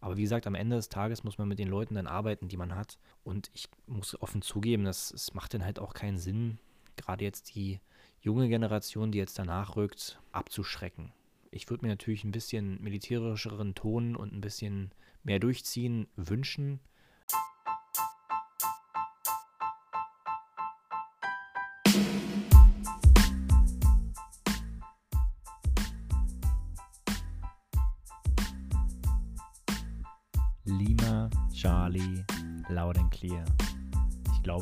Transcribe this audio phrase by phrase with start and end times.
[0.00, 2.56] Aber wie gesagt, am Ende des Tages muss man mit den Leuten dann arbeiten, die
[2.56, 2.98] man hat.
[3.24, 6.58] Und ich muss offen zugeben, dass es macht dann halt auch keinen Sinn,
[6.96, 7.80] gerade jetzt die
[8.20, 11.12] junge Generation, die jetzt danach rückt, abzuschrecken.
[11.50, 14.92] Ich würde mir natürlich ein bisschen militärischeren Ton und ein bisschen
[15.24, 16.80] mehr Durchziehen wünschen.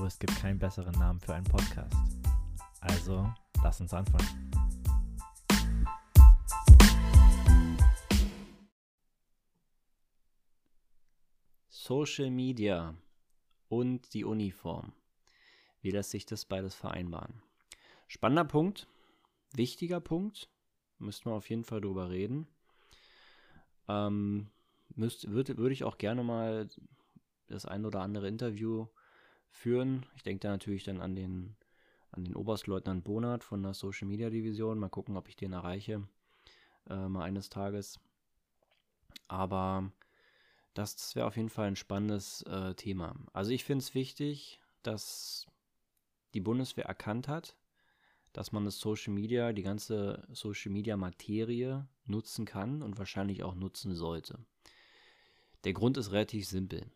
[0.07, 1.97] Glaube, es gibt keinen besseren Namen für einen Podcast.
[2.81, 3.29] Also,
[3.63, 4.53] lass uns anfangen.
[11.69, 12.95] Social Media
[13.69, 14.93] und die Uniform.
[15.83, 17.43] Wie lässt sich das beides vereinbaren?
[18.07, 18.87] Spannender Punkt,
[19.55, 20.49] wichtiger Punkt,
[20.99, 22.47] müssten wir auf jeden Fall drüber reden.
[23.89, 24.51] Ähm,
[24.95, 26.69] würde, würde ich auch gerne mal
[27.49, 28.87] das ein oder andere Interview
[29.51, 30.07] führen.
[30.17, 31.57] Ich denke da natürlich dann an den,
[32.13, 34.79] an den Oberstleutnant Bonat von der Social Media Division.
[34.79, 36.07] Mal gucken, ob ich den erreiche.
[36.89, 37.99] Äh, mal eines Tages.
[39.29, 39.91] Aber
[40.75, 43.17] das, wäre auf jeden Fall ein spannendes äh, Thema.
[43.33, 45.47] Also ich finde es wichtig, dass
[46.35, 47.57] die Bundeswehr erkannt hat,
[48.33, 53.55] dass man das Social Media, die ganze Social Media Materie nutzen kann und wahrscheinlich auch
[53.55, 54.39] nutzen sollte.
[55.65, 56.87] Der Grund ist relativ simpel.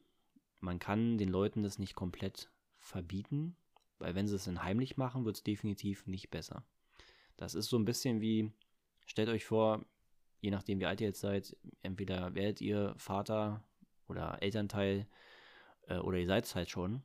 [0.61, 3.57] Man kann den Leuten das nicht komplett verbieten,
[3.99, 6.65] weil wenn sie es dann heimlich machen, wird es definitiv nicht besser.
[7.37, 8.53] Das ist so ein bisschen wie,
[9.07, 9.85] stellt euch vor,
[10.41, 13.65] je nachdem wie alt ihr jetzt seid, entweder werdet ihr Vater
[14.09, 15.07] oder Elternteil
[15.89, 17.03] äh, oder ihr seid es halt schon.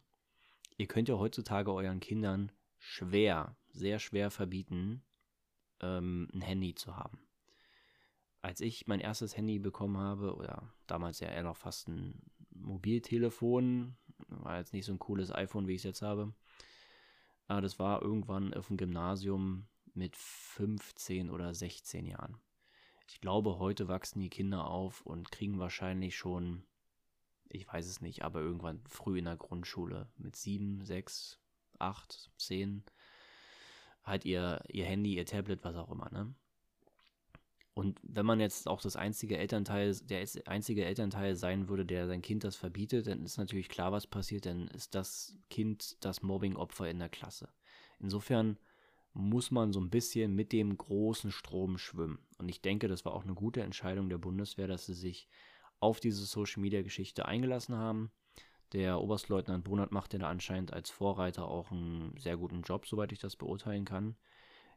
[0.77, 5.03] Ihr könnt ja heutzutage euren Kindern schwer, sehr schwer verbieten,
[5.81, 7.25] ähm, ein Handy zu haben
[8.45, 12.21] als ich mein erstes Handy bekommen habe, oder damals ja eher noch fast ein
[12.55, 13.95] Mobiltelefon,
[14.27, 16.33] war jetzt nicht so ein cooles iPhone, wie ich es jetzt habe,
[17.47, 22.37] aber das war irgendwann auf dem Gymnasium mit 15 oder 16 Jahren.
[23.07, 26.65] Ich glaube, heute wachsen die Kinder auf und kriegen wahrscheinlich schon,
[27.49, 31.39] ich weiß es nicht, aber irgendwann früh in der Grundschule mit 7, 6,
[31.79, 32.83] 8, 10
[34.03, 36.33] halt ihr, ihr Handy, ihr Tablet, was auch immer, ne?
[37.75, 42.21] Und wenn man jetzt auch das einzige Elternteil, der einzige Elternteil sein würde, der sein
[42.21, 46.89] Kind das verbietet, dann ist natürlich klar, was passiert, dann ist das Kind das Mobbing-Opfer
[46.89, 47.49] in der Klasse.
[47.99, 48.57] Insofern
[49.11, 52.19] muss man so ein bisschen mit dem großen Strom schwimmen.
[52.37, 55.27] Und ich denke, das war auch eine gute Entscheidung der Bundeswehr, dass sie sich
[55.81, 58.09] auf diese Social-Media-Geschichte eingelassen haben.
[58.71, 63.11] Der Oberstleutnant Brunert macht ja da anscheinend als Vorreiter auch einen sehr guten Job, soweit
[63.11, 64.15] ich das beurteilen kann.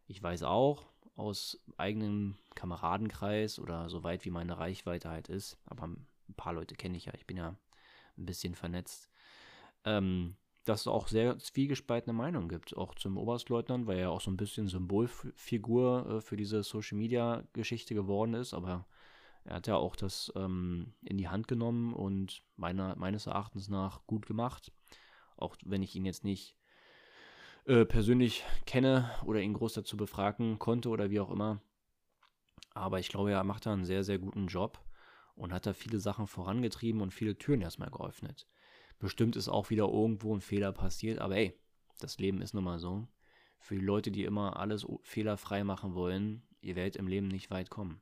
[0.07, 0.87] Ich weiß auch,
[1.19, 6.07] aus eigenem Kameradenkreis oder so weit wie meine Reichweite halt ist, aber ein
[6.37, 7.57] paar Leute kenne ich ja, ich bin ja
[8.17, 9.09] ein bisschen vernetzt,
[9.85, 14.31] ähm, dass es auch sehr zwiegespaltene Meinungen gibt, auch zum Oberstleutnant, weil er auch so
[14.31, 18.87] ein bisschen Symbolfigur äh, für diese Social-Media-Geschichte geworden ist, aber
[19.45, 24.07] er hat ja auch das ähm, in die Hand genommen und meiner, meines Erachtens nach
[24.07, 24.73] gut gemacht,
[25.37, 26.58] auch wenn ich ihn jetzt nicht
[27.69, 31.61] äh, persönlich kenne oder ihn groß dazu befragen konnte oder wie auch immer.
[32.73, 34.81] Aber ich glaube, er macht da einen sehr, sehr guten Job
[35.35, 38.49] und hat da viele Sachen vorangetrieben und viele Türen erstmal geöffnet.
[38.99, 41.61] Bestimmt ist auch wieder irgendwo ein Fehler passiert, aber ey,
[42.01, 43.07] das Leben ist nun mal so.
[43.59, 47.69] Für die Leute, die immer alles fehlerfrei machen wollen, ihr werdet im Leben nicht weit
[47.69, 48.01] kommen.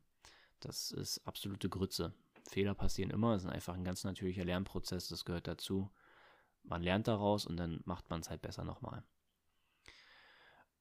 [0.61, 2.15] Das ist absolute Grütze.
[2.49, 5.91] Fehler passieren immer, es ist einfach ein ganz natürlicher Lernprozess, das gehört dazu.
[6.63, 9.03] Man lernt daraus und dann macht man es halt besser nochmal.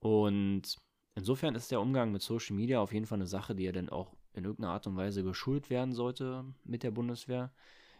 [0.06, 0.78] Und
[1.16, 3.90] insofern ist der Umgang mit Social Media auf jeden Fall eine Sache, die ja dann
[3.90, 7.52] auch in irgendeiner Art und Weise geschult werden sollte mit der Bundeswehr.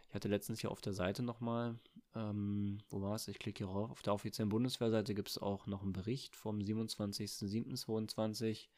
[0.08, 1.80] Ich hatte letztens hier auf der Seite nochmal,
[2.14, 3.26] ähm, wo war es?
[3.26, 3.90] Ich klicke hier rauf.
[3.90, 8.68] Auf der offiziellen Bundeswehrseite gibt es auch noch einen Bericht vom 27.07.22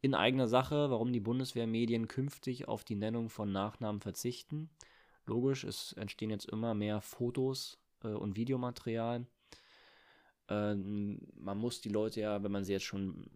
[0.00, 4.70] in eigener Sache, warum die Bundeswehrmedien künftig auf die Nennung von Nachnamen verzichten.
[5.26, 9.26] Logisch, es entstehen jetzt immer mehr Fotos äh, und Videomaterial
[10.48, 13.30] ähm, man muss die Leute ja, wenn man sie jetzt schon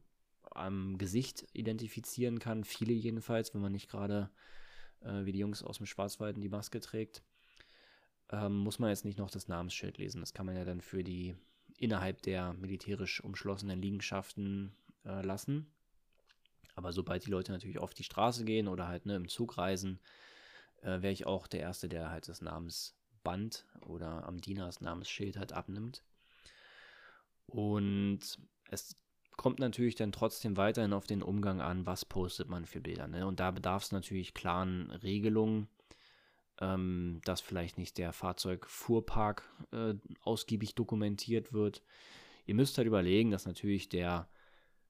[0.50, 4.30] am Gesicht identifizieren kann, viele jedenfalls, wenn man nicht gerade
[5.00, 7.22] äh, wie die Jungs aus dem Schwarzwald die Maske trägt,
[8.30, 10.20] ähm, muss man jetzt nicht noch das Namensschild lesen.
[10.20, 11.36] Das kann man ja dann für die
[11.78, 14.74] innerhalb der militärisch umschlossenen Liegenschaften
[15.04, 15.70] äh, lassen.
[16.74, 20.00] Aber sobald die Leute natürlich auf die Straße gehen oder halt ne, im Zug reisen,
[20.82, 25.36] äh, wäre ich auch der Erste, der halt das Namensband oder am Diener das Namensschild
[25.36, 26.02] halt abnimmt.
[27.48, 28.20] Und
[28.70, 28.94] es
[29.36, 33.08] kommt natürlich dann trotzdem weiterhin auf den Umgang an, was postet man für Bilder.
[33.08, 33.26] Ne?
[33.26, 35.68] Und da bedarf es natürlich klaren Regelungen.
[36.60, 41.82] ähm, dass vielleicht nicht der Fahrzeugfuhrpark äh, ausgiebig dokumentiert wird.
[42.46, 44.28] Ihr müsst halt überlegen, dass natürlich der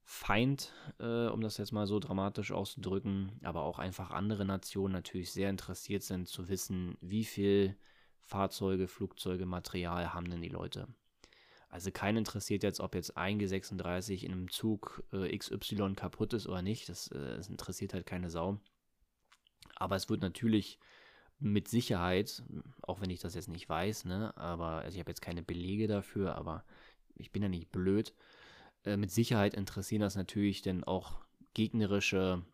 [0.05, 5.32] Feind, äh, um das jetzt mal so dramatisch auszudrücken, aber auch einfach andere Nationen natürlich
[5.32, 7.76] sehr interessiert sind zu wissen, wie viel
[8.22, 10.88] Fahrzeuge, Flugzeuge, Material haben denn die Leute.
[11.69, 16.47] Also keinen interessiert jetzt, ob jetzt ein G36 in einem Zug äh, XY kaputt ist
[16.47, 16.88] oder nicht.
[16.88, 18.59] Das, äh, das interessiert halt keine Sau.
[19.76, 20.79] Aber es wird natürlich
[21.38, 22.43] mit Sicherheit,
[22.82, 25.87] auch wenn ich das jetzt nicht weiß, ne, aber also ich habe jetzt keine Belege
[25.87, 26.65] dafür, aber
[27.15, 28.12] ich bin ja nicht blöd.
[28.85, 31.20] Äh, mit Sicherheit interessieren das natürlich dann auch
[31.55, 32.44] gegnerische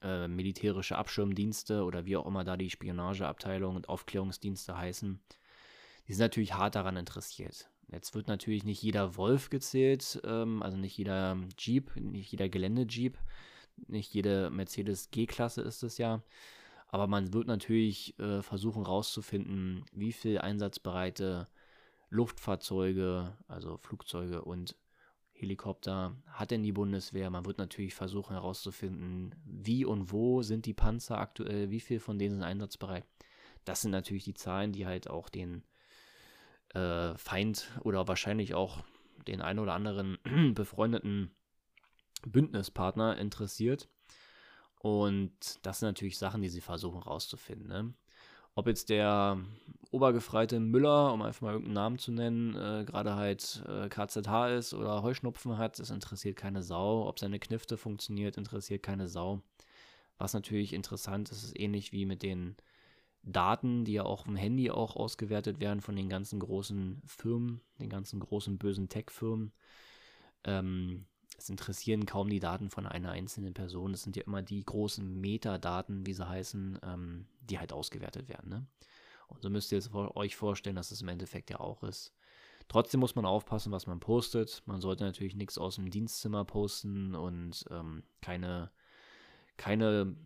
[0.00, 5.20] äh, militärische Abschirmdienste oder wie auch immer da die Spionageabteilung und Aufklärungsdienste heißen.
[6.06, 7.70] Die sind natürlich hart daran interessiert.
[7.90, 13.18] Jetzt wird natürlich nicht jeder Wolf gezählt, ähm, also nicht jeder Jeep, nicht jeder Gelände-Jeep,
[13.86, 16.22] nicht jede Mercedes G-Klasse ist es ja.
[16.88, 21.48] Aber man wird natürlich äh, versuchen herauszufinden, wie viel einsatzbereite
[22.10, 24.76] Luftfahrzeuge, also Flugzeuge und
[25.32, 27.28] Helikopter hat denn die Bundeswehr.
[27.28, 32.18] Man wird natürlich versuchen herauszufinden, wie und wo sind die Panzer aktuell, wie viel von
[32.18, 33.04] denen sind einsatzbereit.
[33.64, 35.64] Das sind natürlich die Zahlen, die halt auch den
[36.74, 38.82] äh, Feind oder wahrscheinlich auch
[39.26, 40.18] den ein oder anderen
[40.54, 41.30] befreundeten
[42.26, 43.88] Bündnispartner interessiert.
[44.78, 45.32] Und
[45.62, 47.68] das sind natürlich Sachen, die sie versuchen rauszufinden.
[47.68, 47.94] Ne?
[48.54, 49.38] Ob jetzt der
[49.90, 54.74] obergefreite Müller, um einfach mal irgendeinen Namen zu nennen, äh, gerade halt äh, KZH ist
[54.74, 57.08] oder Heuschnupfen hat, das interessiert keine Sau.
[57.08, 59.42] Ob seine Knifte funktioniert, interessiert keine Sau.
[60.18, 62.56] Was natürlich interessant ist, ist ähnlich wie mit den
[63.24, 67.88] Daten, die ja auch im Handy auch ausgewertet werden von den ganzen großen Firmen, den
[67.88, 69.52] ganzen großen bösen Tech-Firmen.
[70.44, 71.06] Ähm,
[71.38, 73.92] es interessieren kaum die Daten von einer einzelnen Person.
[73.94, 78.50] Es sind ja immer die großen Metadaten, wie sie heißen, ähm, die halt ausgewertet werden.
[78.50, 78.66] Ne?
[79.28, 82.14] Und so müsst ihr jetzt euch vorstellen, dass es im Endeffekt ja auch ist.
[82.68, 84.62] Trotzdem muss man aufpassen, was man postet.
[84.66, 88.70] Man sollte natürlich nichts aus dem Dienstzimmer posten und ähm, keine,
[89.56, 90.16] keine,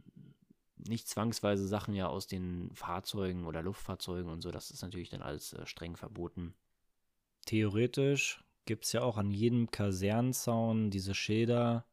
[0.87, 4.51] nicht zwangsweise Sachen ja aus den Fahrzeugen oder Luftfahrzeugen und so.
[4.51, 6.55] Das ist natürlich dann alles äh, streng verboten.
[7.47, 11.87] Theoretisch gibt es ja auch an jedem Kasernenzaun diese Schilder.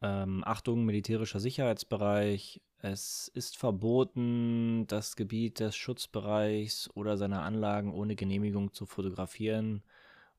[0.00, 2.62] Ähm, Achtung, militärischer Sicherheitsbereich.
[2.78, 9.84] Es ist verboten, das Gebiet des Schutzbereichs oder seiner Anlagen ohne Genehmigung zu fotografieren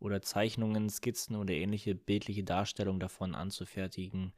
[0.03, 4.33] oder Zeichnungen, Skizzen oder ähnliche bildliche Darstellungen davon anzufertigen.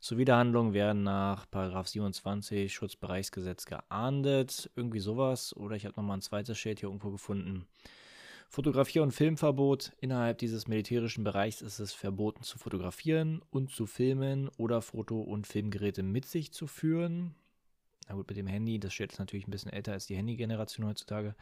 [0.00, 4.70] Zuwiderhandlungen werden nach 27 Schutzbereichsgesetz geahndet.
[4.76, 5.54] Irgendwie sowas.
[5.56, 7.66] Oder ich habe nochmal ein zweites Schild hier irgendwo gefunden.
[8.48, 9.92] Fotografier- und Filmverbot.
[10.00, 15.46] Innerhalb dieses militärischen Bereichs ist es verboten zu fotografieren und zu filmen oder Foto- und
[15.46, 17.34] Filmgeräte mit sich zu führen.
[18.08, 20.86] Na gut, mit dem Handy, das steht jetzt natürlich ein bisschen älter als die Handy-Generation
[20.86, 21.34] heutzutage.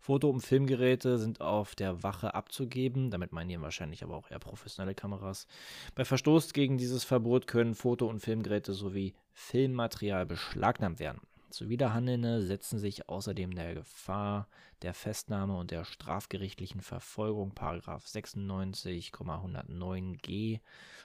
[0.00, 3.12] Foto- und Filmgeräte sind auf der Wache abzugeben.
[3.12, 5.46] Damit meinen die wahrscheinlich aber auch eher professionelle Kameras.
[5.94, 11.20] Bei Verstoß gegen dieses Verbot können Foto- und Filmgeräte sowie Filmmaterial beschlagnahmt werden.
[11.50, 14.48] Zuwiderhandelnde setzen sich außerdem der Gefahr
[14.82, 17.52] der Festnahme und der strafgerichtlichen Verfolgung(§
[18.06, 20.58] 96,109g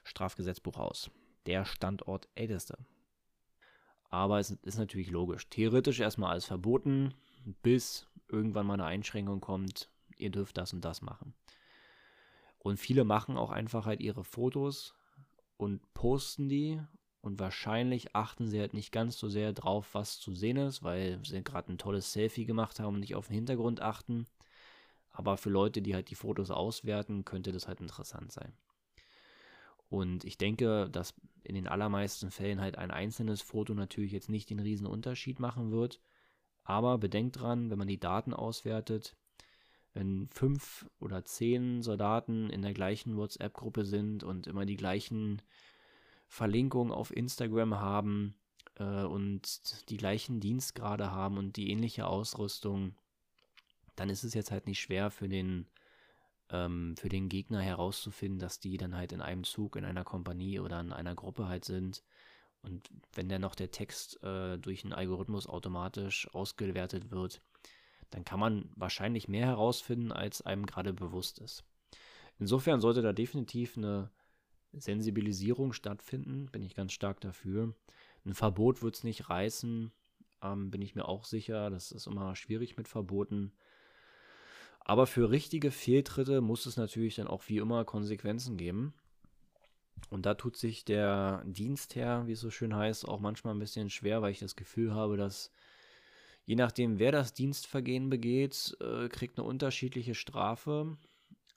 [0.04, 1.12] Strafgesetzbuch) aus.
[1.46, 2.78] Der Standort älteste.
[4.14, 5.50] Aber es ist natürlich logisch.
[5.50, 7.16] Theoretisch erstmal alles verboten,
[7.64, 11.34] bis irgendwann mal eine Einschränkung kommt, ihr dürft das und das machen.
[12.60, 14.94] Und viele machen auch einfach halt ihre Fotos
[15.58, 16.80] und posten die
[17.22, 21.20] und wahrscheinlich achten sie halt nicht ganz so sehr drauf, was zu sehen ist, weil
[21.26, 24.28] sie gerade ein tolles Selfie gemacht haben und nicht auf den Hintergrund achten.
[25.12, 28.54] Aber für Leute, die halt die Fotos auswerten, könnte das halt interessant sein.
[29.94, 34.50] Und ich denke, dass in den allermeisten Fällen halt ein einzelnes Foto natürlich jetzt nicht
[34.50, 36.02] den riesen Unterschied machen wird.
[36.64, 39.16] Aber bedenkt dran, wenn man die Daten auswertet,
[39.94, 45.44] wenn fünf oder zehn Soldaten in der gleichen WhatsApp-Gruppe sind und immer die gleichen
[46.28, 48.34] Verlinkung auf Instagram haben
[48.80, 52.96] äh, und die gleichen Dienstgrade haben und die ähnliche Ausrüstung,
[53.96, 55.68] dann ist es jetzt halt nicht schwer für den,
[56.54, 60.60] ähm, für den Gegner herauszufinden, dass die dann halt in einem Zug, in einer Kompanie
[60.60, 62.04] oder in einer Gruppe halt sind.
[62.62, 67.42] Und wenn dann noch der Text äh, durch einen Algorithmus automatisch ausgewertet wird,
[68.12, 71.66] dann kann man wahrscheinlich mehr herausfinden, als einem gerade bewusst ist.
[72.40, 74.12] Insofern sollte da definitiv eine
[74.72, 77.76] Sensibilisierung stattfinden, bin ich ganz stark dafür.
[78.26, 79.92] Ein Verbot wird es nicht reißen,
[80.44, 81.70] ähm, bin ich mir auch sicher.
[81.70, 83.52] Das ist immer schwierig mit Verboten.
[84.86, 88.94] Aber für richtige Fehltritte muss es natürlich dann auch wie immer Konsequenzen geben.
[90.10, 93.90] Und da tut sich der Dienstherr, wie es so schön heißt, auch manchmal ein bisschen
[93.90, 95.52] schwer, weil ich das Gefühl habe, dass
[96.46, 100.98] Je nachdem, wer das Dienstvergehen begeht, äh, kriegt eine unterschiedliche Strafe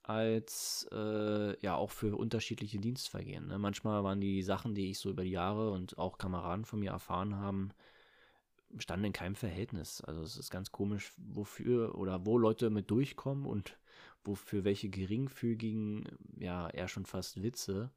[0.04, 3.48] als äh, ja auch für unterschiedliche Dienstvergehen.
[3.48, 3.58] Ne?
[3.58, 6.92] Manchmal waren die Sachen, die ich so über die Jahre und auch Kameraden von mir
[6.92, 7.70] erfahren haben,
[8.78, 10.00] standen in keinem Verhältnis.
[10.00, 13.78] Also es ist ganz komisch, wofür oder wo Leute mit durchkommen und
[14.24, 16.04] wofür welche geringfügigen,
[16.38, 17.90] ja, eher schon fast Witze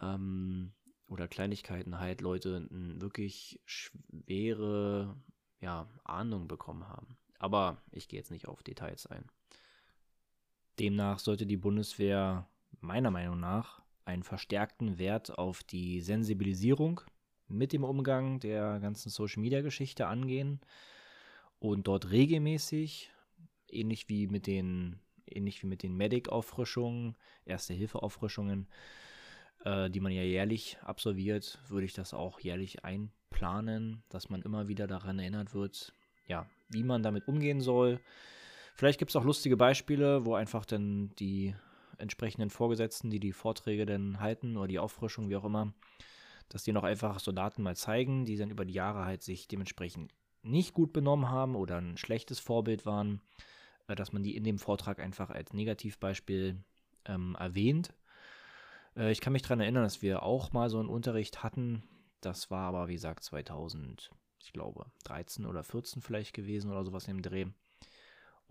[0.00, 0.72] ähm,
[1.06, 5.16] oder Kleinigkeiten halt Leute wirklich schwere
[5.60, 7.16] ja, Ahnung bekommen haben.
[7.38, 9.24] Aber ich gehe jetzt nicht auf Details ein.
[10.78, 12.48] Demnach sollte die Bundeswehr
[12.80, 17.02] meiner Meinung nach einen verstärkten Wert auf die Sensibilisierung
[17.50, 20.60] mit dem Umgang der ganzen Social-Media-Geschichte angehen
[21.58, 23.10] und dort regelmäßig,
[23.68, 28.68] ähnlich wie mit den, ähnlich wie mit den Medic-Auffrischungen, Erste-Hilfe-Auffrischungen,
[29.64, 34.68] äh, die man ja jährlich absolviert, würde ich das auch jährlich einplanen, dass man immer
[34.68, 35.92] wieder daran erinnert wird,
[36.26, 38.00] ja, wie man damit umgehen soll,
[38.80, 41.54] Vielleicht gibt es auch lustige Beispiele, wo einfach dann die
[41.98, 45.74] entsprechenden Vorgesetzten, die die Vorträge dann halten oder die Auffrischung, wie auch immer,
[46.50, 50.12] dass die noch einfach Soldaten mal zeigen, die dann über die Jahre halt sich dementsprechend
[50.42, 53.22] nicht gut benommen haben oder ein schlechtes Vorbild waren,
[53.88, 56.62] äh, dass man die in dem Vortrag einfach als Negativbeispiel
[57.06, 57.94] ähm, erwähnt.
[58.96, 61.82] Äh, ich kann mich daran erinnern, dass wir auch mal so einen Unterricht hatten.
[62.20, 67.08] Das war aber, wie gesagt, 2000, ich glaube, 13 oder 14 vielleicht gewesen oder sowas
[67.08, 67.46] im Dreh.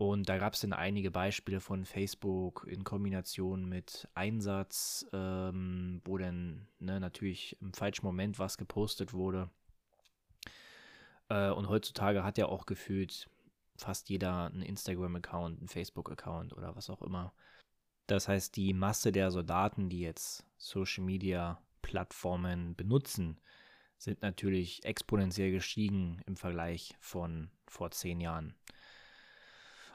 [0.00, 6.16] Und da gab es dann einige Beispiele von Facebook in Kombination mit Einsatz, ähm, wo
[6.16, 9.50] dann ne, natürlich im falschen Moment was gepostet wurde.
[11.28, 13.28] Äh, und heutzutage hat ja auch gefühlt
[13.76, 17.34] fast jeder einen Instagram-Account, einen Facebook-Account oder was auch immer.
[18.06, 23.38] Das heißt, die Masse der Soldaten, die jetzt Social-Media-Plattformen benutzen,
[23.98, 28.54] sind natürlich exponentiell gestiegen im Vergleich von vor zehn Jahren.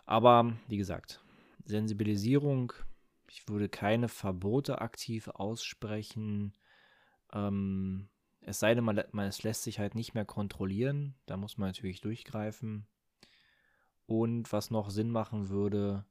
[0.05, 1.21] Aber wie gesagt,
[1.65, 2.73] Sensibilisierung,
[3.29, 6.53] ich würde keine Verbote aktiv aussprechen.
[7.33, 8.07] Ähm,
[8.41, 11.15] es sei denn, man, es lässt sich halt nicht mehr kontrollieren.
[11.25, 12.85] Da muss man natürlich durchgreifen.
[14.05, 16.05] Und was noch Sinn machen würde,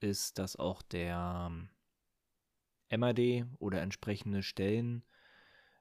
[0.00, 1.50] ist, dass auch der
[2.90, 5.04] MAD oder entsprechende Stellen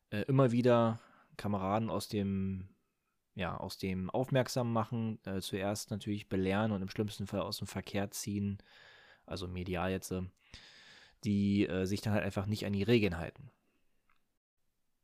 [0.09, 0.99] äh, immer wieder
[1.37, 2.67] Kameraden aus dem
[3.35, 7.67] ja, aus dem Aufmerksam machen, äh, zuerst natürlich belehren und im schlimmsten Fall aus dem
[7.67, 8.59] Verkehr ziehen,
[9.25, 10.21] also medial jetzt, äh,
[11.23, 13.49] die äh, sich dann halt einfach nicht an die Regeln halten.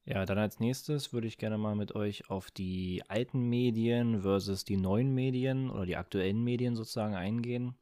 [0.05, 4.63] Ja, dann als nächstes würde ich gerne mal mit euch auf die alten Medien versus
[4.65, 7.75] die neuen Medien oder die aktuellen Medien sozusagen eingehen.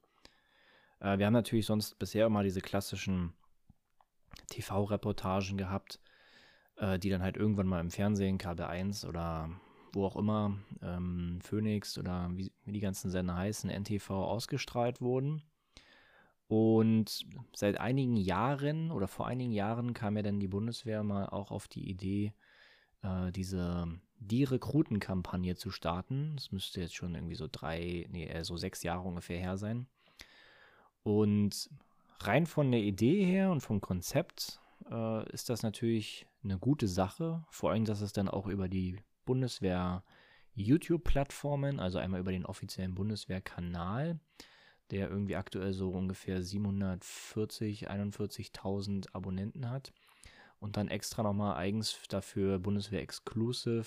[1.00, 3.34] Äh, wir haben natürlich sonst bisher immer diese klassischen
[4.50, 6.00] TV-Reportagen gehabt,
[6.78, 9.50] äh, die dann halt irgendwann mal im Fernsehen, Kabel 1 oder
[9.98, 15.42] wo auch immer, ähm, Phoenix oder wie, wie die ganzen Sender heißen, NTV ausgestrahlt wurden.
[16.48, 21.52] Und seit einigen Jahren oder vor einigen Jahren kam ja dann die Bundeswehr mal auch
[21.52, 22.34] auf die Idee,
[23.02, 26.34] äh, diese die Rekrutenkampagne zu starten.
[26.36, 29.88] Das müsste jetzt schon irgendwie so drei, nee, so sechs Jahre ungefähr her sein.
[31.04, 31.70] Und
[32.20, 37.44] rein von der Idee her und vom Konzept äh, ist das natürlich eine gute Sache.
[37.50, 40.04] Vor allem, dass es dann auch über die Bundeswehr
[40.56, 44.20] YouTube-Plattformen, also einmal über den offiziellen Bundeswehr-Kanal,
[44.90, 49.94] der irgendwie aktuell so ungefähr 740, 41.000 Abonnenten hat.
[50.60, 53.86] Und dann extra nochmal eigens dafür Bundeswehr Exclusive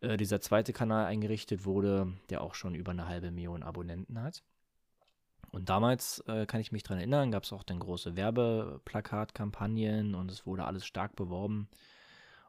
[0.00, 4.42] äh, dieser zweite Kanal eingerichtet wurde, der auch schon über eine halbe Million Abonnenten hat.
[5.52, 10.30] Und damals äh, kann ich mich daran erinnern, gab es auch dann große Werbeplakatkampagnen und
[10.30, 11.68] es wurde alles stark beworben.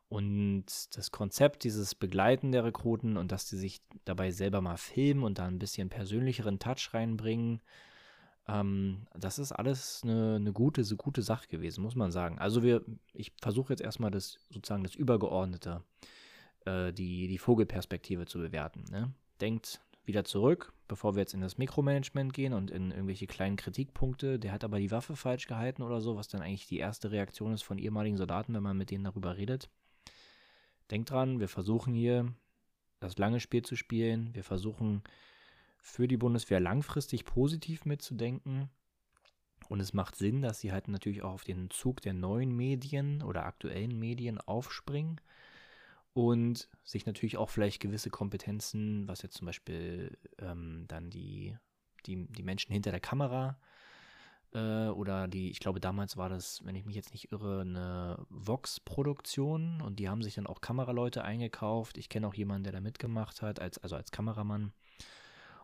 [0.10, 5.24] Und das Konzept, dieses Begleiten der Rekruten und dass die sich dabei selber mal filmen
[5.24, 7.62] und da ein bisschen persönlicheren Touch reinbringen,
[8.48, 12.40] ähm, das ist alles eine, eine, gute, so gute Sache gewesen, muss man sagen.
[12.40, 12.84] Also wir,
[13.14, 15.84] ich versuche jetzt erstmal das sozusagen das Übergeordnete,
[16.66, 18.86] äh, die, die Vogelperspektive zu bewerten.
[18.90, 19.12] Ne?
[19.42, 24.40] Denkt wieder zurück, bevor wir jetzt in das Mikromanagement gehen und in irgendwelche kleinen Kritikpunkte.
[24.40, 27.52] Der hat aber die Waffe falsch gehalten oder so, was dann eigentlich die erste Reaktion
[27.52, 29.70] ist von ehemaligen Soldaten, wenn man mit denen darüber redet.
[30.91, 32.34] Denkt dran, wir versuchen hier
[33.00, 34.34] das lange Spiel zu spielen.
[34.34, 35.03] Wir versuchen
[35.79, 38.70] für die Bundeswehr langfristig positiv mitzudenken.
[39.70, 43.22] Und es macht Sinn, dass sie halt natürlich auch auf den Zug der neuen Medien
[43.22, 45.20] oder aktuellen Medien aufspringen
[46.13, 51.58] und sich natürlich auch vielleicht gewisse Kompetenzen, was jetzt zum Beispiel ähm, dann die,
[52.06, 53.76] die, die Menschen hinter der Kamera äh,
[54.60, 59.82] oder die, ich glaube damals war das, wenn ich mich jetzt nicht irre, eine Vox-Produktion
[59.82, 61.98] und die haben sich dann auch Kameraleute eingekauft.
[61.98, 64.74] Ich kenne auch jemanden, der da mitgemacht hat, als, also als Kameramann.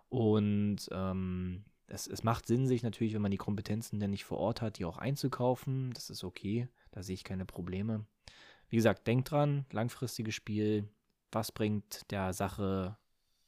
[0.10, 4.38] Und ähm, es, es macht Sinn, sich natürlich, wenn man die Kompetenzen denn nicht vor
[4.38, 5.92] Ort hat, die auch einzukaufen.
[5.94, 8.06] Das ist okay, da sehe ich keine Probleme.
[8.70, 10.90] Wie gesagt, denkt dran, langfristiges Spiel,
[11.32, 12.98] was bringt der Sache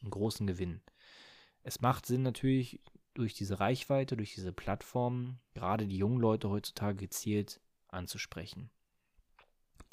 [0.01, 0.81] einen großen Gewinn?
[1.63, 2.79] Es macht Sinn natürlich
[3.15, 8.69] durch diese Reichweite, durch diese Plattform, gerade die jungen Leute heutzutage gezielt anzusprechen.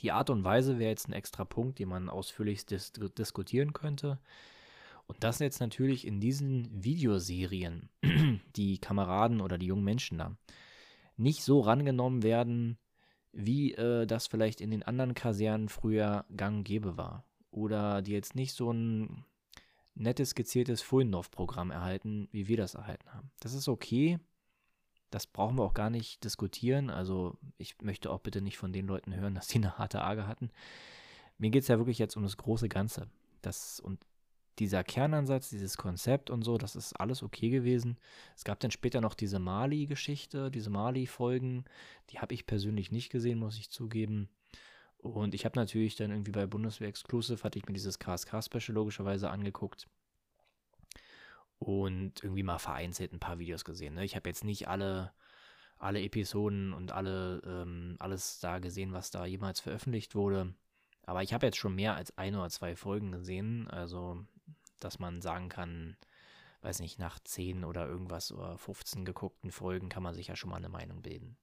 [0.01, 4.19] Die Art und Weise wäre jetzt ein extra Punkt, den man ausführlich dis diskutieren könnte.
[5.07, 7.89] Und das jetzt natürlich in diesen Videoserien,
[8.57, 10.37] die Kameraden oder die jungen Menschen da,
[11.17, 12.79] nicht so rangenommen werden,
[13.33, 17.25] wie äh, das vielleicht in den anderen Kasernen früher gang und gäbe war.
[17.51, 19.25] Oder die jetzt nicht so ein
[19.95, 23.31] nettes, gezieltes Fulendorf-Programm erhalten, wie wir das erhalten haben.
[23.41, 24.19] Das ist okay.
[25.11, 26.89] Das brauchen wir auch gar nicht diskutieren.
[26.89, 30.27] Also ich möchte auch bitte nicht von den Leuten hören, dass die eine harte Arge
[30.27, 30.51] hatten.
[31.39, 33.09] Mir geht es ja wirklich jetzt um das große Ganze.
[33.43, 34.01] Das, und
[34.59, 37.99] dieser Kernansatz, dieses Konzept und so, das ist alles okay gewesen.
[38.37, 41.65] Es gab dann später noch diese Mali-Geschichte, diese Mali-Folgen.
[42.11, 44.29] Die habe ich persönlich nicht gesehen, muss ich zugeben.
[45.03, 49.31] Und ich habe natürlich dann irgendwie bei Bundeswehr Exclusive, hatte ich mir dieses KSK-Special logischerweise
[49.31, 49.89] angeguckt.
[51.59, 53.95] Und irgendwie mal vereinzelt ein paar Videos gesehen.
[53.95, 54.05] Ne?
[54.05, 55.13] Ich habe jetzt nicht alle,
[55.77, 60.55] alle Episoden und alle, ähm, alles da gesehen, was da jemals veröffentlicht wurde.
[61.05, 63.69] Aber ich habe jetzt schon mehr als ein oder zwei Folgen gesehen.
[63.69, 64.25] Also,
[64.79, 65.97] dass man sagen kann,
[66.61, 70.51] weiß nicht, nach 10 oder irgendwas oder 15 geguckten Folgen kann man sich ja schon
[70.51, 71.37] mal eine Meinung bilden.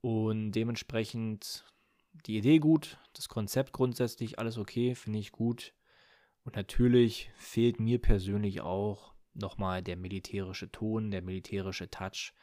[0.00, 1.66] Und dementsprechend
[2.26, 5.74] die Idee gut, das Konzept grundsätzlich alles okay, finde ich gut.
[6.44, 12.34] Und natürlich fehlt mir persönlich auch nochmal der militärische Ton, der militärische Touch,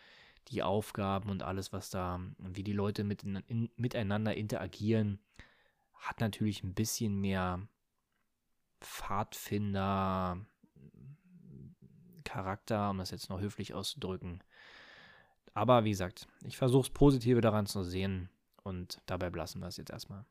[0.47, 5.19] die Aufgaben und alles, was da, wie die Leute mit, in, miteinander interagieren,
[5.93, 7.67] hat natürlich ein bisschen mehr
[8.79, 10.45] Pfadfinder
[12.23, 14.43] Charakter, um das jetzt noch höflich auszudrücken.
[15.53, 18.29] Aber wie gesagt, ich versuche es Positive daran zu sehen.
[18.69, 20.25] Und dabei belassen wir es jetzt erstmal.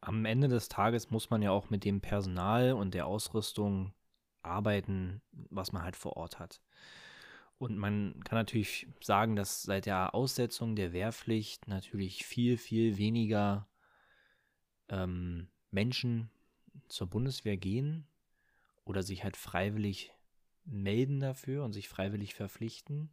[0.00, 3.94] Am Ende des Tages muss man ja auch mit dem Personal und der Ausrüstung
[4.42, 6.60] arbeiten, was man halt vor Ort hat.
[7.58, 13.68] Und man kann natürlich sagen, dass seit der Aussetzung der Wehrpflicht natürlich viel, viel weniger
[14.88, 16.30] ähm, Menschen
[16.88, 18.06] zur Bundeswehr gehen
[18.84, 20.12] oder sich halt freiwillig
[20.64, 23.10] melden dafür und sich freiwillig verpflichten.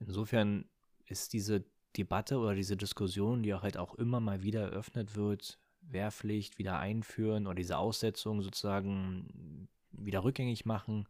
[0.00, 0.68] Insofern
[1.06, 1.64] ist diese
[1.96, 6.78] Debatte oder diese Diskussion, die auch halt auch immer mal wieder eröffnet wird, Wehrpflicht wieder
[6.78, 11.08] einführen oder diese Aussetzung sozusagen wieder rückgängig machen,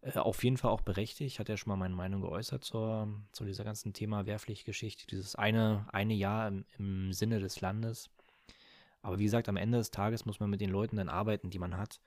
[0.00, 1.32] äh, auf jeden Fall auch berechtigt.
[1.32, 5.36] Ich hatte ja schon mal meine Meinung geäußert zur, zu dieser ganzen Thema Wehrpflichtgeschichte, dieses
[5.36, 8.10] eine, eine Jahr im, im Sinne des Landes.
[9.02, 11.58] Aber wie gesagt, am Ende des Tages muss man mit den Leuten dann arbeiten, die
[11.58, 12.00] man hat.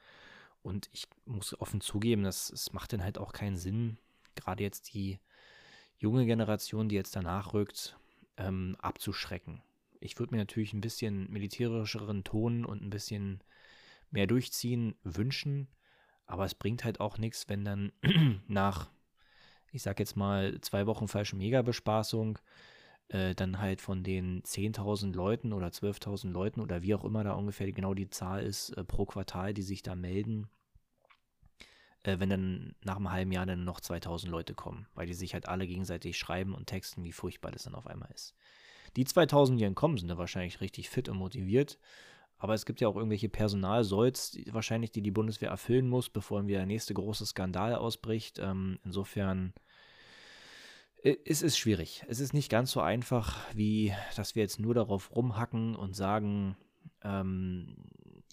[0.64, 3.98] Und ich muss offen zugeben, dass es macht dann halt auch keinen Sinn,
[4.36, 5.20] gerade jetzt die
[5.98, 7.98] junge Generation, die jetzt danach rückt,
[8.38, 9.62] ähm, abzuschrecken.
[10.00, 13.44] Ich würde mir natürlich ein bisschen militärischeren Ton und ein bisschen
[14.12, 15.68] mehr durchziehen wünschen,
[16.26, 17.92] aber es bringt halt auch nichts, wenn dann
[18.48, 18.90] nach,
[19.72, 22.40] ich sag jetzt mal, zwei Wochen falsche Megabespaßung
[23.10, 27.34] äh, dann halt von den 10.000 Leuten oder 12.000 Leuten oder wie auch immer da
[27.34, 30.50] ungefähr genau die Zahl ist äh, pro Quartal, die sich da melden,
[32.08, 35.34] äh, wenn dann nach einem halben Jahr dann noch 2000 Leute kommen, weil die sich
[35.34, 38.34] halt alle gegenseitig schreiben und texten, wie furchtbar das dann auf einmal ist.
[38.96, 41.78] Die 2000, die dann kommen, sind dann wahrscheinlich richtig fit und motiviert,
[42.40, 46.60] aber es gibt ja auch irgendwelche Personalsolls, wahrscheinlich, die die Bundeswehr erfüllen muss, bevor wieder
[46.60, 48.40] der nächste große Skandal ausbricht.
[48.40, 49.54] Ähm, insofern
[51.02, 52.06] äh, es schwierig.
[52.08, 56.56] Es ist nicht ganz so einfach, wie dass wir jetzt nur darauf rumhacken und sagen,
[57.04, 57.76] ähm,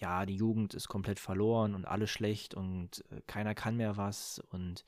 [0.01, 4.41] ja, die Jugend ist komplett verloren und alles schlecht und äh, keiner kann mehr was.
[4.51, 4.85] Und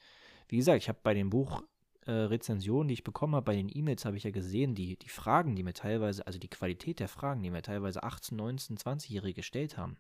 [0.49, 1.63] wie gesagt, ich habe bei dem Buch
[2.07, 5.57] äh, die ich bekommen habe, bei den E-Mails habe ich ja gesehen, die, die Fragen,
[5.57, 9.77] die mir teilweise, also die Qualität der Fragen, die mir teilweise 18, 19, 20-Jährige gestellt
[9.77, 9.97] haben,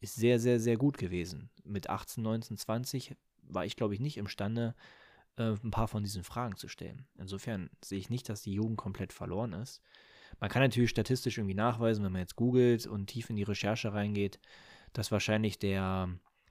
[0.00, 1.50] ist sehr, sehr, sehr gut gewesen.
[1.64, 4.74] Mit 18, 19, 20 war ich, glaube ich, nicht imstande,
[5.36, 7.06] äh, ein paar von diesen Fragen zu stellen.
[7.16, 9.80] Insofern sehe ich nicht, dass die Jugend komplett verloren ist.
[10.40, 13.92] Man kann natürlich statistisch irgendwie nachweisen, wenn man jetzt googelt und tief in die Recherche
[13.92, 14.38] reingeht,
[14.92, 16.08] dass wahrscheinlich der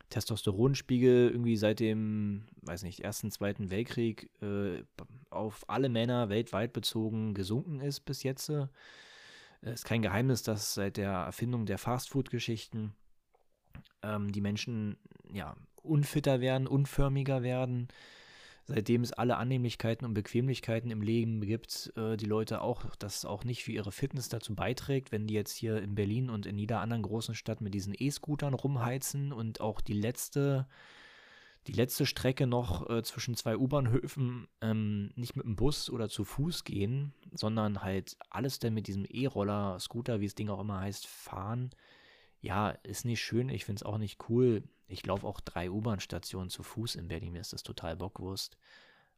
[0.09, 4.83] Testosteronspiegel irgendwie seit dem, weiß nicht, Ersten, Zweiten Weltkrieg äh,
[5.29, 8.49] auf alle Männer weltweit bezogen gesunken ist bis jetzt.
[8.49, 8.69] Es
[9.61, 12.93] ist kein Geheimnis, dass seit der Erfindung der Fastfood-Geschichten
[14.03, 14.97] ähm, die Menschen
[15.31, 17.87] ja unfitter werden, unförmiger werden,
[18.67, 23.43] seitdem es alle Annehmlichkeiten und Bequemlichkeiten im Leben gibt, äh, die Leute auch, das auch
[23.43, 26.81] nicht für ihre Fitness dazu beiträgt, wenn die jetzt hier in Berlin und in jeder
[26.81, 30.67] anderen großen Stadt mit diesen E-Scootern rumheizen und auch die letzte,
[31.67, 36.23] die letzte Strecke noch äh, zwischen zwei U-Bahnhöfen ähm, nicht mit dem Bus oder zu
[36.23, 40.79] Fuß gehen, sondern halt alles dann mit diesem E-Roller, Scooter, wie es Ding auch immer
[40.79, 41.69] heißt, fahren.
[42.41, 44.63] Ja, ist nicht schön, ich finde es auch nicht cool.
[44.87, 48.57] Ich laufe auch drei U-Bahn-Stationen zu Fuß in Berlin, mir ist das total Bockwurst.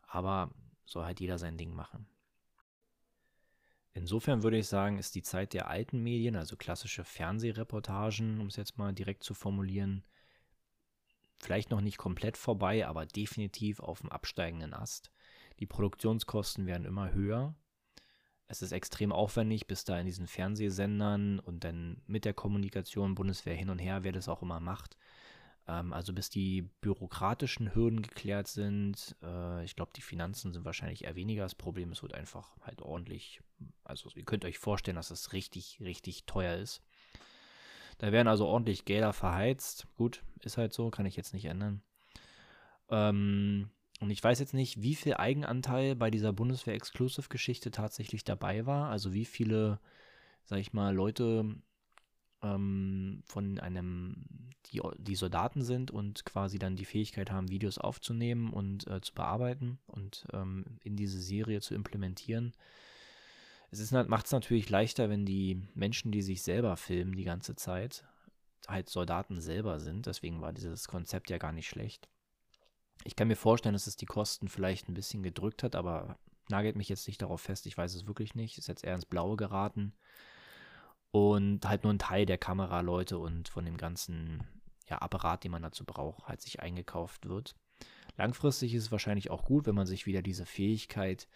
[0.02, 0.52] Aber
[0.86, 2.08] soll halt jeder sein Ding machen.
[3.94, 8.56] Insofern würde ich sagen, ist die Zeit der alten Medien, also klassische Fernsehreportagen, um es
[8.56, 10.06] jetzt mal direkt zu formulieren,
[11.40, 15.12] vielleicht noch nicht komplett vorbei, aber definitiv auf dem absteigenden Ast.
[15.60, 17.56] Die Produktionskosten werden immer höher.
[18.48, 23.56] Es ist extrem aufwendig, bis da in diesen Fernsehsendern und dann mit der Kommunikation Bundeswehr
[23.56, 24.96] hin und her, wer das auch immer macht,
[25.68, 29.16] ähm, also bis die bürokratischen Hürden geklärt sind.
[29.22, 31.92] Äh, ich glaube, die Finanzen sind wahrscheinlich eher weniger das Problem.
[31.92, 33.42] Es wird einfach halt ordentlich.
[33.84, 36.82] Also ihr könnt euch vorstellen, dass es richtig, richtig teuer ist.
[37.98, 39.88] Da werden also ordentlich Gelder verheizt.
[39.96, 41.82] Gut, ist halt so, kann ich jetzt nicht ändern.
[42.90, 48.90] Ähm, und ich weiß jetzt nicht, wie viel Eigenanteil bei dieser Bundeswehr-Exclusive-Geschichte tatsächlich dabei war.
[48.92, 49.80] Also wie viele,
[50.44, 51.56] sag ich mal, Leute
[52.44, 54.26] ähm, von einem,
[54.68, 59.14] die, die Soldaten sind und quasi dann die Fähigkeit haben, Videos aufzunehmen und äh, zu
[59.14, 62.54] bearbeiten und ähm, in diese Serie zu implementieren.
[63.70, 68.06] Es macht es natürlich leichter, wenn die Menschen, die sich selber filmen die ganze Zeit,
[68.68, 70.06] halt Soldaten selber sind.
[70.06, 72.08] Deswegen war dieses Konzept ja gar nicht schlecht.
[73.04, 76.18] Ich kann mir vorstellen, dass es die Kosten vielleicht ein bisschen gedrückt hat, aber
[76.50, 77.66] nagelt mich jetzt nicht darauf fest.
[77.66, 78.58] Ich weiß es wirklich nicht.
[78.58, 79.94] Ist jetzt eher ins Blaue geraten
[81.12, 84.44] und halt nur ein Teil der Kameraleute und von dem ganzen
[84.90, 87.56] ja, Apparat, den man dazu braucht, halt sich eingekauft wird.
[88.18, 91.28] Langfristig ist es wahrscheinlich auch gut, wenn man sich wieder diese Fähigkeit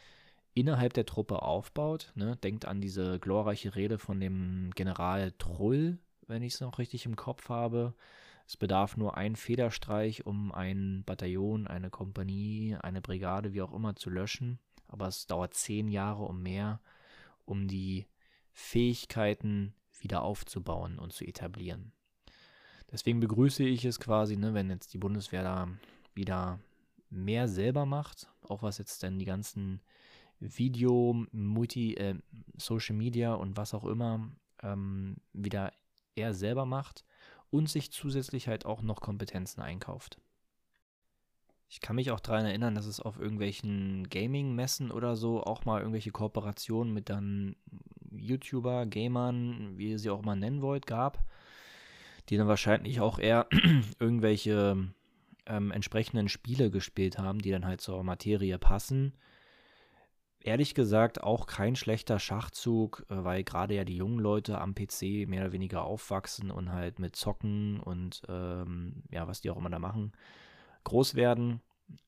[0.53, 2.11] innerhalb der Truppe aufbaut.
[2.15, 2.37] Ne?
[2.37, 7.15] Denkt an diese glorreiche Rede von dem General Trull, wenn ich es noch richtig im
[7.15, 7.93] Kopf habe.
[8.47, 13.95] Es bedarf nur ein Federstreich, um ein Bataillon, eine Kompanie, eine Brigade, wie auch immer,
[13.95, 14.59] zu löschen.
[14.87, 16.81] Aber es dauert zehn Jahre um mehr,
[17.45, 18.07] um die
[18.51, 21.91] Fähigkeiten wieder aufzubauen und zu etablieren.
[22.91, 25.69] Deswegen begrüße ich es quasi, ne, wenn jetzt die Bundeswehr da
[26.13, 26.59] wieder
[27.09, 29.81] mehr selber macht, auch was jetzt denn die ganzen
[30.39, 32.15] Video, Multi, äh,
[32.57, 35.71] Social Media und was auch immer ähm, wieder
[36.15, 37.05] eher selber macht
[37.49, 40.19] und sich zusätzlich halt auch noch Kompetenzen einkauft.
[41.69, 45.79] Ich kann mich auch daran erinnern, dass es auf irgendwelchen Gaming-Messen oder so auch mal
[45.79, 47.55] irgendwelche Kooperationen mit dann
[48.11, 51.23] YouTuber, Gamern, wie ihr sie auch immer nennen wollt, gab,
[52.29, 53.47] die dann wahrscheinlich auch eher
[53.99, 54.91] irgendwelche
[55.45, 59.13] ähm, entsprechenden Spiele gespielt haben, die dann halt zur Materie passen.
[60.43, 65.27] Ehrlich gesagt auch kein schlechter Schachzug, äh, weil gerade ja die jungen Leute am PC
[65.27, 69.69] mehr oder weniger aufwachsen und halt mit Zocken und ähm, ja, was die auch immer
[69.69, 70.13] da machen,
[70.83, 71.61] groß werden.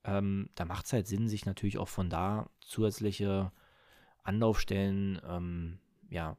[0.04, 3.52] Ähm, da macht es halt Sinn, sich natürlich auch von da zusätzliche
[4.24, 5.80] Anlaufstellen ähm,
[6.14, 6.38] ja,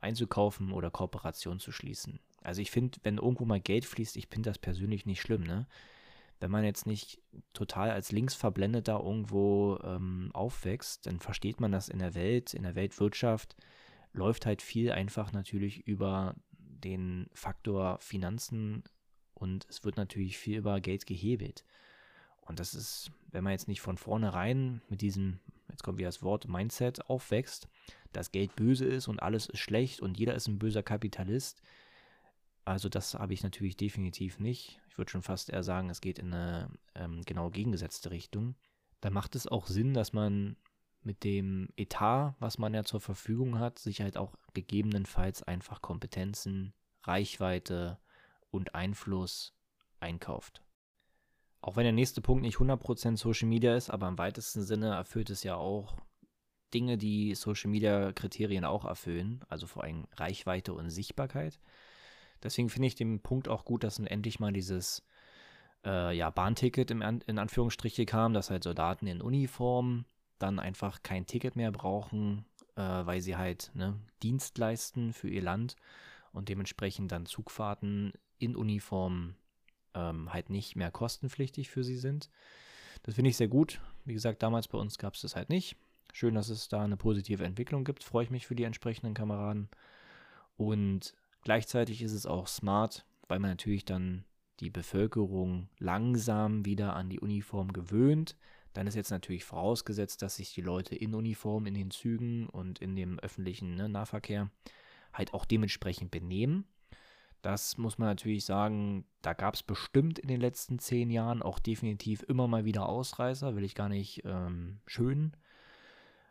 [0.00, 2.18] einzukaufen oder Kooperation zu schließen.
[2.42, 5.66] Also ich finde, wenn irgendwo mal Geld fließt, ich finde das persönlich nicht schlimm, ne?
[6.40, 7.20] Wenn man jetzt nicht
[7.52, 12.74] total als linksverblendeter irgendwo ähm, aufwächst, dann versteht man das in der Welt, in der
[12.74, 13.56] Weltwirtschaft
[14.12, 18.84] läuft halt viel einfach natürlich über den Faktor Finanzen
[19.34, 21.64] und es wird natürlich viel über Geld gehebelt.
[22.40, 26.22] Und das ist, wenn man jetzt nicht von vornherein mit diesem, jetzt kommt wieder das
[26.22, 27.68] Wort Mindset aufwächst,
[28.12, 31.62] dass Geld böse ist und alles ist schlecht und jeder ist ein böser Kapitalist.
[32.64, 34.80] Also das habe ich natürlich definitiv nicht.
[34.88, 38.54] Ich würde schon fast eher sagen, es geht in eine ähm, genau gegengesetzte Richtung.
[39.00, 40.56] Da macht es auch Sinn, dass man
[41.02, 46.74] mit dem Etat, was man ja zur Verfügung hat, sich halt auch gegebenenfalls einfach Kompetenzen,
[47.02, 47.98] Reichweite
[48.50, 49.54] und Einfluss
[50.00, 50.62] einkauft.
[51.62, 55.30] Auch wenn der nächste Punkt nicht 100% Social Media ist, aber im weitesten Sinne erfüllt
[55.30, 55.96] es ja auch
[56.72, 61.60] Dinge, die Social Media Kriterien auch erfüllen, also vor allem Reichweite und Sichtbarkeit.
[62.42, 65.02] Deswegen finde ich den Punkt auch gut, dass nun endlich mal dieses
[65.84, 70.06] äh, ja, Bahnticket im, in Anführungsstriche kam, dass halt Soldaten in Uniform
[70.38, 72.46] dann einfach kein Ticket mehr brauchen,
[72.76, 75.76] äh, weil sie halt ne, Dienst leisten für ihr Land
[76.32, 79.34] und dementsprechend dann Zugfahrten in Uniform
[79.94, 82.30] ähm, halt nicht mehr kostenpflichtig für sie sind.
[83.02, 83.80] Das finde ich sehr gut.
[84.04, 85.76] Wie gesagt, damals bei uns gab es das halt nicht.
[86.12, 88.02] Schön, dass es da eine positive Entwicklung gibt.
[88.04, 89.68] Freue ich mich für die entsprechenden Kameraden.
[90.56, 94.24] Und gleichzeitig ist es auch smart, weil man natürlich dann
[94.60, 98.36] die Bevölkerung langsam wieder an die Uniform gewöhnt.
[98.72, 102.80] Dann ist jetzt natürlich vorausgesetzt, dass sich die Leute in Uniform, in den Zügen und
[102.80, 104.50] in dem öffentlichen ne, Nahverkehr
[105.12, 106.66] halt auch dementsprechend benehmen.
[107.42, 111.58] Das muss man natürlich sagen, da gab es bestimmt in den letzten zehn Jahren auch
[111.58, 115.32] definitiv immer mal wieder Ausreißer, will ich gar nicht ähm, schön.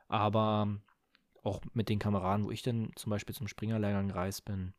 [0.08, 0.80] Aber
[1.44, 4.74] auch mit den Kameraden, wo ich dann zum Beispiel zum Springerlehrgang gereist bin,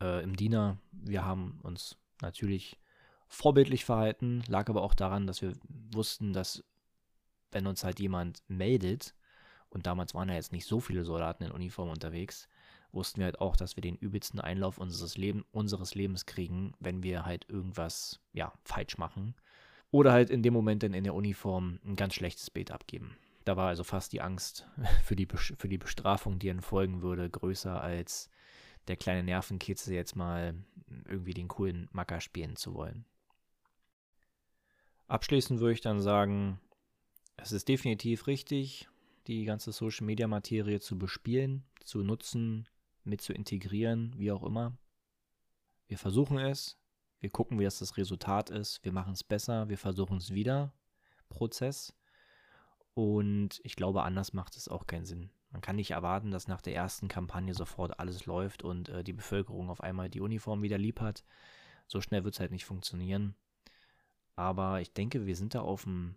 [0.00, 2.78] äh, im Diener, wir haben uns natürlich
[3.28, 6.64] vorbildlich verhalten, lag aber auch daran, dass wir wussten, dass
[7.50, 9.14] wenn uns halt jemand meldet,
[9.70, 12.48] und damals waren ja jetzt nicht so viele Soldaten in Uniform unterwegs,
[12.96, 17.04] wussten wir halt auch, dass wir den übelsten Einlauf unseres, Leben, unseres Lebens kriegen, wenn
[17.04, 19.36] wir halt irgendwas, ja, falsch machen.
[19.92, 23.16] Oder halt in dem Moment dann in der Uniform ein ganz schlechtes Bild abgeben.
[23.44, 24.66] Da war also fast die Angst
[25.04, 28.28] für die, für die Bestrafung, die entfolgen würde, größer als
[28.88, 30.54] der kleine Nervenkitzel jetzt mal
[31.08, 33.04] irgendwie den coolen Macker spielen zu wollen.
[35.08, 36.58] Abschließend würde ich dann sagen,
[37.36, 38.88] es ist definitiv richtig,
[39.26, 42.68] die ganze Social-Media-Materie zu bespielen, zu nutzen,
[43.06, 44.76] mit zu integrieren, wie auch immer.
[45.86, 46.78] Wir versuchen es,
[47.20, 50.72] wir gucken, wie das das Resultat ist, wir machen es besser, wir versuchen es wieder.
[51.28, 51.94] Prozess.
[52.94, 55.30] Und ich glaube, anders macht es auch keinen Sinn.
[55.50, 59.12] Man kann nicht erwarten, dass nach der ersten Kampagne sofort alles läuft und äh, die
[59.12, 61.24] Bevölkerung auf einmal die Uniform wieder lieb hat.
[61.86, 63.34] So schnell wird es halt nicht funktionieren.
[64.34, 66.16] Aber ich denke, wir sind da auf einem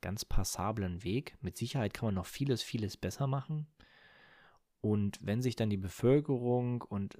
[0.00, 1.36] ganz passablen Weg.
[1.40, 3.66] Mit Sicherheit kann man noch vieles, vieles besser machen.
[4.80, 7.18] Und wenn sich dann die Bevölkerung und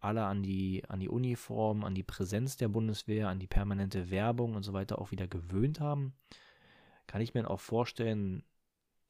[0.00, 4.54] alle an die, an die Uniform, an die Präsenz der Bundeswehr, an die permanente Werbung
[4.54, 6.14] und so weiter auch wieder gewöhnt haben,
[7.06, 8.42] kann ich mir auch vorstellen,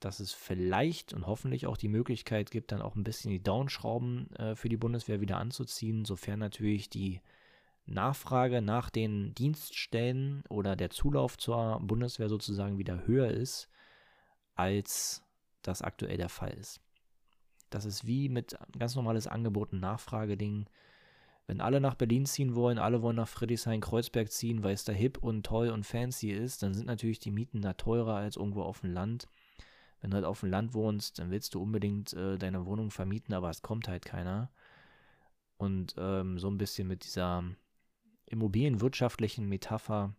[0.01, 4.35] dass es vielleicht und hoffentlich auch die Möglichkeit gibt, dann auch ein bisschen die Downschrauben
[4.37, 7.21] äh, für die Bundeswehr wieder anzuziehen, sofern natürlich die
[7.87, 13.69] Nachfrage nach den Dienststellen oder der Zulauf zur Bundeswehr sozusagen wieder höher ist,
[14.55, 15.23] als
[15.63, 16.81] das aktuell der Fall ist.
[17.71, 20.67] Das ist wie mit ganz normales Angebot- und Nachfrageding.
[21.47, 25.19] Wenn alle nach Berlin ziehen wollen, alle wollen nach Friedrichshain-Kreuzberg ziehen, weil es da hip
[25.19, 28.81] und toll und fancy ist, dann sind natürlich die Mieten da teurer als irgendwo auf
[28.81, 29.29] dem Land.
[30.01, 33.35] Wenn du halt auf dem Land wohnst, dann willst du unbedingt äh, deine Wohnung vermieten,
[33.35, 34.51] aber es kommt halt keiner.
[35.57, 37.45] Und ähm, so ein bisschen mit dieser
[38.27, 40.15] immobilienwirtschaftlichen Metapher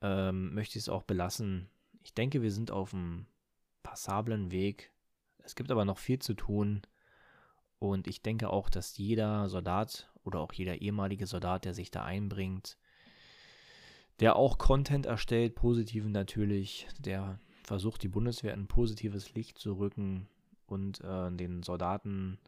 [0.00, 1.68] ähm, möchte ich es auch belassen.
[2.02, 3.26] Ich denke, wir sind auf einem
[3.82, 4.90] passablen Weg,
[5.44, 6.82] es gibt aber noch viel zu tun.
[7.78, 12.04] Und ich denke auch, dass jeder Soldat oder auch jeder ehemalige Soldat, der sich da
[12.04, 12.78] einbringt,
[14.20, 20.28] der auch Content erstellt, positiven natürlich, der versucht, die Bundeswehr in positives Licht zu rücken
[20.66, 22.38] und äh, den Soldaten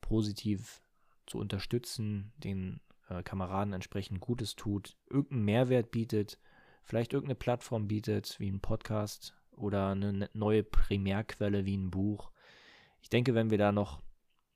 [0.00, 0.82] positiv
[1.26, 6.38] zu unterstützen, den äh, Kameraden entsprechend Gutes tut, irgendeinen Mehrwert bietet,
[6.82, 12.32] vielleicht irgendeine Plattform bietet, wie ein Podcast oder eine ne-, neue Primärquelle wie ein Buch
[13.00, 14.02] ich denke, wenn wir da noch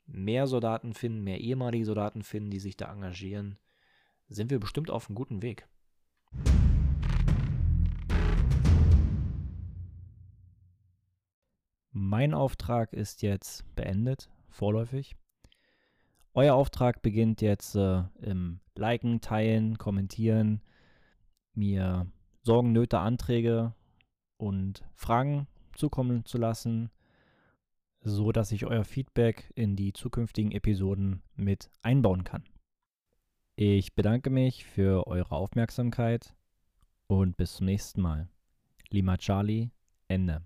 [0.06, 3.58] mehr Soldaten finden, mehr ehemalige Soldaten finden, die sich da engagieren,
[4.28, 5.68] sind wir bestimmt auf einem guten Weg.
[11.90, 15.16] Mein Auftrag ist jetzt beendet, vorläufig.
[16.32, 20.60] Euer Auftrag beginnt jetzt äh, im Liken, Teilen, Kommentieren,
[21.54, 22.10] mir
[22.42, 23.74] Sorgen, Nöte, Anträge
[24.36, 26.90] und Fragen zukommen zu lassen
[28.04, 32.44] so dass ich euer Feedback in die zukünftigen Episoden mit einbauen kann.
[33.56, 36.34] Ich bedanke mich für eure Aufmerksamkeit
[37.06, 38.28] und bis zum nächsten Mal.
[38.90, 39.70] Lima Charlie,
[40.06, 40.42] Ende.